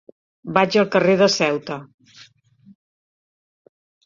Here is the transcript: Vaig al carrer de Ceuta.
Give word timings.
Vaig 0.55 0.77
al 0.83 0.87
carrer 0.95 1.13
de 1.19 1.27
Ceuta. 1.33 1.77